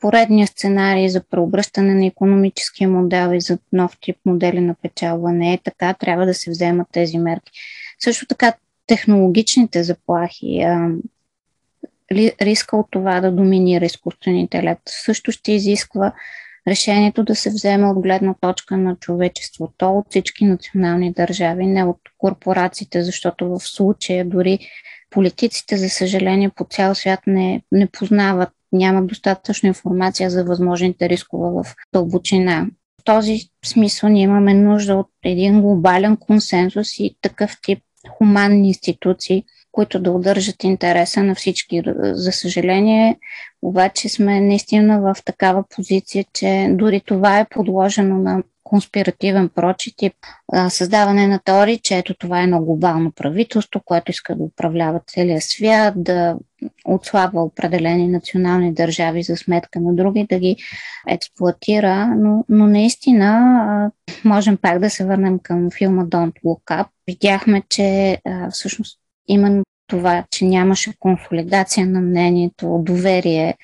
поредния 0.00 0.46
сценарий 0.46 1.08
за 1.08 1.22
преобръщане 1.30 1.94
на 1.94 2.06
економическия 2.06 2.88
модел 2.88 3.34
и 3.34 3.40
за 3.40 3.58
нов 3.72 3.96
тип 4.00 4.16
модели 4.24 4.60
на 4.60 4.74
печалба. 4.82 5.32
Не 5.32 5.52
е 5.52 5.58
така, 5.64 5.94
трябва 5.94 6.26
да 6.26 6.34
се 6.34 6.50
вземат 6.50 6.88
тези 6.92 7.18
мерки. 7.18 7.52
Също 8.00 8.26
така 8.26 8.52
технологичните 8.90 9.82
заплахи, 9.82 10.66
риска 12.40 12.76
от 12.76 12.86
това 12.90 13.20
да 13.20 13.32
доминира 13.32 13.84
изкуствен 13.84 14.36
интелект 14.36 14.82
също 14.86 15.32
ще 15.32 15.52
изисква 15.52 16.12
решението 16.68 17.24
да 17.24 17.34
се 17.34 17.50
вземе 17.50 17.86
от 17.86 18.00
гледна 18.02 18.34
точка 18.40 18.76
на 18.76 18.96
човечеството, 18.96 19.90
от 19.90 20.06
всички 20.10 20.44
национални 20.44 21.12
държави, 21.12 21.66
не 21.66 21.84
от 21.84 22.00
корпорациите, 22.18 23.02
защото 23.02 23.48
в 23.48 23.60
случая 23.60 24.24
дори 24.24 24.58
политиците, 25.10 25.76
за 25.76 25.88
съжаление, 25.88 26.50
по 26.50 26.66
цял 26.70 26.94
свят 26.94 27.20
не, 27.26 27.62
не 27.72 27.86
познават, 27.86 28.50
нямат 28.72 29.06
достатъчно 29.06 29.66
информация 29.66 30.30
за 30.30 30.44
възможните 30.44 31.08
рискове 31.08 31.62
в 31.62 31.74
дълбочина. 31.92 32.66
В 33.00 33.04
този 33.04 33.38
смисъл 33.64 34.08
ние 34.08 34.22
имаме 34.22 34.54
нужда 34.54 34.94
от 34.94 35.08
един 35.24 35.60
глобален 35.60 36.16
консенсус 36.16 36.98
и 36.98 37.16
такъв 37.22 37.56
тип 37.62 37.78
хуманни 38.08 38.68
институции, 38.68 39.44
които 39.72 40.00
да 40.00 40.12
удържат 40.12 40.64
интереса 40.64 41.22
на 41.22 41.34
всички. 41.34 41.82
За 42.02 42.32
съжаление, 42.32 43.18
обаче 43.62 44.08
сме 44.08 44.40
наистина 44.40 45.00
в 45.00 45.16
такава 45.24 45.64
позиция, 45.76 46.24
че 46.32 46.68
дори 46.70 47.00
това 47.00 47.38
е 47.40 47.48
подложено 47.50 48.18
на 48.18 48.42
конспиративен 48.64 49.48
прочит 49.48 50.02
и 50.02 50.10
създаване 50.68 51.26
на 51.26 51.38
теории, 51.38 51.78
че 51.78 51.98
ето 51.98 52.14
това 52.14 52.40
е 52.40 52.44
едно 52.44 52.60
глобално 52.60 53.12
правителство, 53.12 53.80
което 53.84 54.10
иска 54.10 54.34
да 54.34 54.44
управлява 54.44 55.00
целия 55.06 55.40
свят, 55.40 55.94
да 55.96 56.36
отслабва 56.84 57.42
определени 57.42 58.08
национални 58.08 58.74
държави 58.74 59.22
за 59.22 59.36
сметка 59.36 59.80
на 59.80 59.94
други, 59.94 60.26
да 60.30 60.38
ги 60.38 60.56
експлуатира, 61.08 62.06
но, 62.06 62.44
но 62.48 62.66
наистина 62.66 63.90
можем 64.24 64.56
пак 64.56 64.78
да 64.78 64.90
се 64.90 65.04
върнем 65.04 65.38
към 65.38 65.68
филма 65.78 66.04
Don't 66.04 66.34
Look 66.44 66.64
Up. 66.64 66.86
Видяхме, 67.10 67.62
че 67.68 68.18
всъщност 68.50 68.98
именно 69.28 69.62
това, 69.86 70.24
че 70.30 70.44
нямаше 70.44 70.92
консолидация 70.98 71.86
на 71.86 72.00
мнението, 72.00 72.80
доверие 72.82 73.54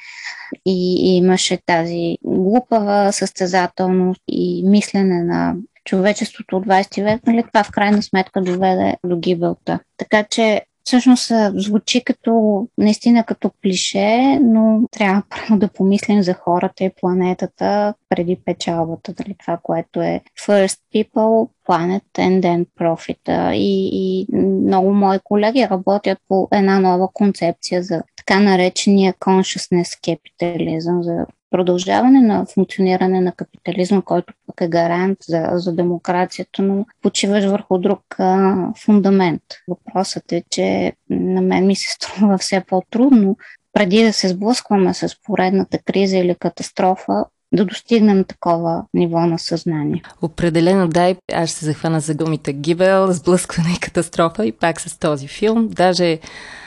и, 0.66 1.10
и 1.10 1.16
имаше 1.16 1.58
тази 1.66 2.18
глупава 2.24 3.12
състезателност 3.12 4.22
и 4.28 4.62
мислене 4.66 5.22
на 5.22 5.54
човечеството 5.84 6.56
от 6.56 6.66
20 6.66 7.04
век, 7.04 7.26
нали, 7.26 7.44
това 7.48 7.64
в 7.64 7.70
крайна 7.70 8.02
сметка 8.02 8.42
доведе 8.42 8.96
до 9.04 9.16
гибелта. 9.16 9.78
Така 9.96 10.24
че 10.24 10.62
всъщност 10.86 11.32
звучи 11.54 12.04
като 12.04 12.66
наистина 12.78 13.24
като 13.24 13.50
клише, 13.62 14.38
но 14.42 14.82
трябва 14.90 15.22
първо 15.30 15.58
да 15.58 15.68
помислим 15.68 16.22
за 16.22 16.34
хората 16.34 16.84
и 16.84 16.90
планетата 17.00 17.94
преди 18.08 18.36
печалбата, 18.44 19.12
дали 19.12 19.34
това, 19.38 19.58
което 19.62 20.00
е 20.00 20.20
first 20.46 20.78
people, 20.94 21.48
planet 21.68 22.02
and 22.14 22.40
then 22.40 22.66
profit. 22.80 23.52
И, 23.52 23.90
и 23.92 24.36
много 24.36 24.92
мои 24.92 25.18
колеги 25.24 25.68
работят 25.70 26.18
по 26.28 26.48
една 26.52 26.80
нова 26.80 27.08
концепция 27.12 27.82
за 27.82 28.02
така 28.16 28.40
наречения 28.40 29.14
consciousness 29.14 30.18
capitalism, 30.18 31.00
за 31.00 31.26
продължаване 31.56 32.20
на 32.20 32.46
функциониране 32.46 33.20
на 33.20 33.32
капитализма, 33.32 34.02
който 34.02 34.34
пък 34.46 34.60
е 34.60 34.68
гарант 34.68 35.18
за, 35.28 35.50
за 35.52 35.72
демокрацията, 35.72 36.62
но 36.62 36.86
почиваш 37.02 37.44
върху 37.44 37.78
друг 37.78 38.00
а, 38.18 38.56
фундамент. 38.84 39.42
Въпросът 39.68 40.32
е, 40.32 40.42
че 40.50 40.92
на 41.10 41.40
мен 41.40 41.66
ми 41.66 41.76
се 41.76 41.88
струва 41.94 42.38
все 42.38 42.64
по-трудно 42.68 43.36
преди 43.72 44.02
да 44.02 44.12
се 44.12 44.28
сблъскваме 44.28 44.94
с 44.94 45.22
поредната 45.22 45.78
криза 45.78 46.16
или 46.16 46.34
катастрофа, 46.34 47.24
да 47.52 47.64
достигнем 47.64 48.24
такова 48.24 48.84
ниво 48.94 49.20
на 49.20 49.38
съзнание. 49.38 50.02
Определено 50.22 50.88
дай, 50.88 51.16
аз 51.32 51.50
се 51.50 51.64
захвана 51.64 52.00
за 52.00 52.14
думите 52.14 52.52
гибел, 52.52 53.12
сблъскване 53.12 53.68
и 53.76 53.80
катастрофа 53.80 54.46
и 54.46 54.52
пак 54.52 54.80
с 54.80 54.98
този 54.98 55.28
филм. 55.28 55.68
Даже 55.68 56.18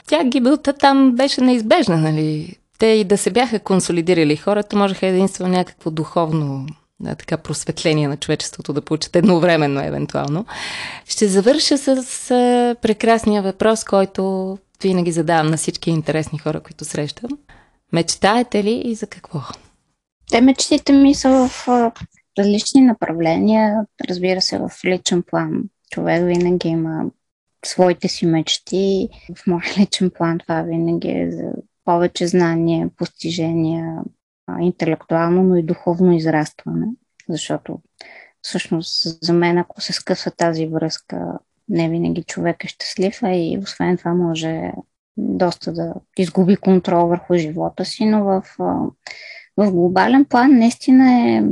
тя 0.07 0.23
гибелта 0.23 0.73
там 0.73 1.15
беше 1.15 1.41
неизбежна, 1.41 1.97
нали? 1.97 2.59
Те 2.79 2.85
и 2.85 3.03
да 3.03 3.17
се 3.17 3.31
бяха 3.31 3.59
консолидирали 3.59 4.35
хората, 4.35 4.77
можеха 4.77 5.07
единствено 5.07 5.51
някакво 5.51 5.91
духовно 5.91 6.65
да, 6.99 7.15
така 7.15 7.37
просветление 7.37 8.07
на 8.07 8.17
човечеството 8.17 8.73
да 8.73 8.81
получат 8.81 9.15
едновременно, 9.15 9.81
евентуално. 9.81 10.45
Ще 11.05 11.27
завърша 11.27 11.77
с, 11.77 12.03
с 12.03 12.29
прекрасния 12.81 13.41
въпрос, 13.41 13.83
който 13.83 14.57
винаги 14.83 15.11
задавам 15.11 15.47
на 15.47 15.57
всички 15.57 15.89
интересни 15.89 16.39
хора, 16.39 16.59
които 16.59 16.85
срещам. 16.85 17.29
Мечтаете 17.93 18.63
ли 18.63 18.81
и 18.85 18.95
за 18.95 19.07
какво? 19.07 19.39
Те 20.31 20.41
мечтите 20.41 20.93
ми 20.93 21.15
са 21.15 21.29
в 21.47 21.67
различни 22.39 22.81
направления. 22.81 23.85
Разбира 24.09 24.41
се, 24.41 24.57
в 24.57 24.71
личен 24.85 25.23
план. 25.23 25.63
Човек 25.91 26.23
винаги 26.25 26.67
има 26.67 27.05
своите 27.65 28.07
си 28.07 28.25
мечти. 28.25 29.09
В 29.35 29.47
моя 29.47 29.63
личен 29.79 30.11
план 30.17 30.39
това 30.39 30.61
винаги 30.61 31.09
е 31.09 31.31
за 31.31 31.51
повече 31.89 32.27
знания, 32.27 32.89
постижения, 32.97 34.01
интелектуално, 34.59 35.43
но 35.43 35.55
и 35.55 35.63
духовно 35.63 36.13
израстване. 36.13 36.85
Защото 37.29 37.79
всъщност 38.41 39.23
за 39.25 39.33
мен, 39.33 39.57
ако 39.57 39.81
се 39.81 39.93
скъса 39.93 40.31
тази 40.31 40.67
връзка, 40.67 41.39
не 41.69 41.89
винаги 41.89 42.23
човек 42.23 42.63
е 42.63 42.67
щастлив, 42.67 43.23
а 43.23 43.29
и 43.29 43.59
освен 43.63 43.97
това 43.97 44.13
може 44.13 44.71
доста 45.17 45.73
да 45.73 45.93
изгуби 46.17 46.55
контрол 46.55 47.07
върху 47.07 47.35
живота 47.35 47.85
си, 47.85 48.05
но 48.05 48.23
в, 48.23 48.43
в 49.57 49.71
глобален 49.71 50.25
план 50.25 50.57
наистина 50.57 51.11
е 51.11 51.43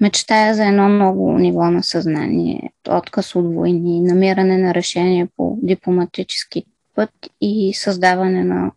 мечтая 0.00 0.54
за 0.54 0.66
едно 0.66 0.88
много 0.88 1.38
ниво 1.38 1.70
на 1.70 1.82
съзнание, 1.82 2.70
отказ 2.90 3.36
от 3.36 3.54
войни, 3.54 4.00
намиране 4.00 4.58
на 4.58 4.74
решение 4.74 5.28
по 5.36 5.58
дипломатически 5.62 6.64
път 6.94 7.10
и 7.40 7.74
създаване 7.74 8.44
на 8.44 8.70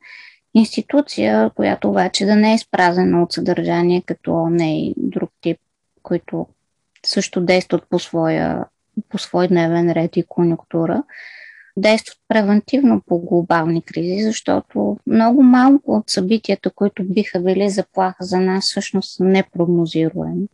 институция, 0.53 1.49
която 1.55 1.89
обаче 1.89 2.25
да 2.25 2.35
не 2.35 2.51
е 2.51 2.55
изпразена 2.55 3.23
от 3.23 3.33
съдържание, 3.33 4.01
като 4.05 4.47
не 4.49 4.79
и 4.79 4.93
друг 4.97 5.29
тип, 5.41 5.57
които 6.03 6.47
също 7.05 7.41
действат 7.41 7.83
по, 7.89 7.99
своя, 7.99 8.65
по 9.09 9.17
свой 9.17 9.47
дневен 9.47 9.91
ред 9.91 10.17
и 10.17 10.23
конюнктура, 10.23 11.03
действат 11.77 12.17
превентивно 12.27 13.01
по 13.07 13.19
глобални 13.19 13.81
кризи, 13.81 14.23
защото 14.23 14.97
много 15.07 15.43
малко 15.43 15.91
от 15.91 16.09
събитията, 16.09 16.71
които 16.71 17.03
биха 17.03 17.39
били 17.39 17.69
заплаха 17.69 18.23
за 18.23 18.39
нас, 18.39 18.65
всъщност 18.65 19.15
са 19.15 19.23
непрогнозируеми. 19.23 20.47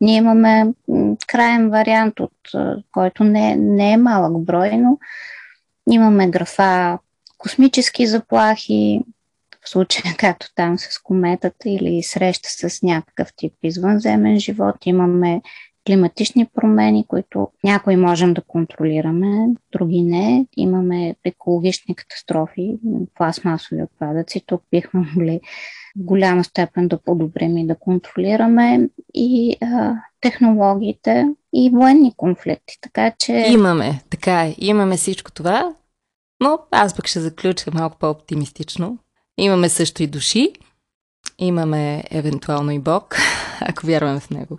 Ние 0.00 0.16
имаме 0.16 0.72
краен 1.26 1.70
вариант, 1.70 2.20
от 2.20 2.32
който 2.92 3.24
не, 3.24 3.56
не 3.56 3.92
е 3.92 3.96
малък 3.96 4.38
брой, 4.38 4.70
но 4.76 4.98
имаме 5.90 6.30
графа 6.30 6.98
космически 7.38 8.06
заплахи, 8.06 9.00
в 9.64 9.68
случая 9.68 10.14
както 10.18 10.46
там 10.54 10.78
с 10.78 11.02
кометата 11.02 11.68
или 11.68 12.02
среща 12.02 12.48
с 12.48 12.82
някакъв 12.82 13.28
тип 13.36 13.52
извънземен 13.62 14.38
живот. 14.38 14.76
Имаме 14.86 15.42
климатични 15.86 16.46
промени, 16.54 17.06
които 17.08 17.48
някои 17.64 17.96
можем 17.96 18.34
да 18.34 18.42
контролираме, 18.42 19.46
други 19.72 20.02
не. 20.02 20.46
Имаме 20.56 21.16
екологични 21.24 21.94
катастрофи, 21.94 22.78
пластмасови 23.14 23.82
отпадъци. 23.82 24.42
Тук 24.46 24.62
бихме 24.70 25.00
могли 25.00 25.40
в 25.96 26.04
голяма 26.04 26.44
степен 26.44 26.88
да 26.88 26.98
подобрим 26.98 27.58
и 27.58 27.66
да 27.66 27.74
контролираме 27.74 28.88
и 29.14 29.56
а, 29.60 29.94
технологиите 30.22 31.26
и 31.54 31.70
военни 31.70 32.12
конфликти. 32.16 32.78
Така 32.80 33.12
че. 33.18 33.32
Имаме, 33.32 34.02
така 34.10 34.42
е. 34.44 34.54
Имаме 34.58 34.96
всичко 34.96 35.32
това, 35.32 35.74
но 36.42 36.58
аз 36.70 36.96
пък 36.96 37.06
ще 37.06 37.20
заключа 37.20 37.70
малко 37.74 37.98
по-оптимистично. 37.98 38.98
Имаме 39.38 39.68
също 39.68 40.02
и 40.02 40.06
души. 40.06 40.52
Имаме 41.38 42.04
евентуално 42.10 42.70
и 42.70 42.78
Бог, 42.78 43.16
ако 43.60 43.86
вярваме 43.86 44.20
в 44.20 44.30
Него. 44.30 44.58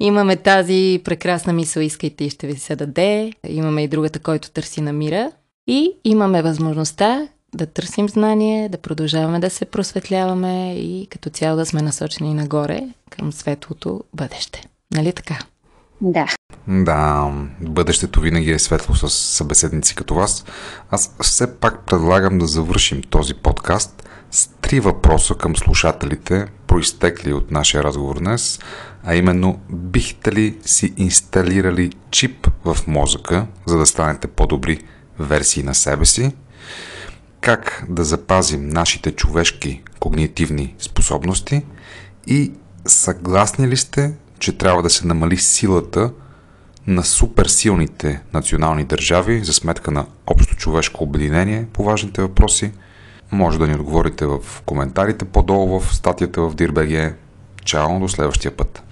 Имаме 0.00 0.36
тази 0.36 1.00
прекрасна 1.04 1.52
мисъл, 1.52 1.80
искайте 1.80 2.24
и 2.24 2.30
ще 2.30 2.46
ви 2.46 2.56
се 2.56 2.76
даде. 2.76 3.32
Имаме 3.48 3.82
и 3.82 3.88
другата, 3.88 4.18
който 4.18 4.50
търси 4.50 4.80
на 4.80 4.92
мира. 4.92 5.32
И 5.66 5.92
имаме 6.04 6.42
възможността 6.42 7.28
да 7.54 7.66
търсим 7.66 8.08
знание, 8.08 8.68
да 8.68 8.78
продължаваме 8.78 9.40
да 9.40 9.50
се 9.50 9.64
просветляваме 9.64 10.74
и 10.74 11.06
като 11.10 11.30
цяло 11.30 11.56
да 11.56 11.66
сме 11.66 11.82
насочени 11.82 12.34
нагоре 12.34 12.88
към 13.10 13.32
светлото 13.32 14.04
бъдеще. 14.14 14.62
Нали 14.94 15.12
така? 15.12 15.38
Да. 16.00 16.26
Да, 16.68 17.32
бъдещето 17.60 18.20
винаги 18.20 18.50
е 18.50 18.58
светло 18.58 18.94
с 18.94 19.10
събеседници 19.10 19.94
като 19.94 20.14
вас. 20.14 20.44
Аз 20.90 21.14
все 21.20 21.56
пак 21.56 21.86
предлагам 21.86 22.38
да 22.38 22.46
завършим 22.46 23.02
този 23.02 23.34
подкаст 23.34 24.08
с 24.30 24.50
три 24.60 24.80
въпроса 24.80 25.34
към 25.34 25.56
слушателите, 25.56 26.46
проистекли 26.66 27.32
от 27.32 27.50
нашия 27.50 27.84
разговор 27.84 28.18
днес, 28.18 28.60
а 29.04 29.14
именно 29.14 29.60
бихте 29.70 30.32
ли 30.32 30.58
си 30.64 30.94
инсталирали 30.96 31.92
чип 32.10 32.48
в 32.64 32.76
мозъка, 32.86 33.46
за 33.66 33.78
да 33.78 33.86
станете 33.86 34.26
по-добри 34.28 34.80
версии 35.18 35.62
на 35.62 35.74
себе 35.74 36.04
си? 36.04 36.32
Как 37.40 37.84
да 37.88 38.04
запазим 38.04 38.68
нашите 38.68 39.12
човешки 39.12 39.82
когнитивни 40.00 40.74
способности? 40.78 41.62
И 42.26 42.52
съгласни 42.86 43.68
ли 43.68 43.76
сте, 43.76 44.14
че 44.44 44.58
трябва 44.58 44.82
да 44.82 44.90
се 44.90 45.06
намали 45.06 45.36
силата 45.36 46.10
на 46.86 47.04
суперсилните 47.04 48.22
национални 48.34 48.84
държави 48.84 49.44
за 49.44 49.52
сметка 49.52 49.90
на 49.90 50.06
общо 50.26 50.56
човешко 50.56 51.04
обединение 51.04 51.66
по 51.72 51.84
важните 51.84 52.22
въпроси? 52.22 52.72
Може 53.32 53.58
да 53.58 53.66
ни 53.66 53.74
отговорите 53.74 54.26
в 54.26 54.38
коментарите 54.66 55.24
по-долу 55.24 55.80
в 55.80 55.94
статията 55.94 56.40
в 56.40 56.54
DIRBG. 56.54 57.14
Чао, 57.64 58.00
до 58.00 58.08
следващия 58.08 58.56
път! 58.56 58.83